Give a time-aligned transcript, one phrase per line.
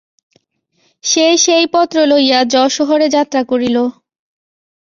[1.03, 3.77] সে সেই পত্র লইয়া যশোহরে যাত্রা করিল।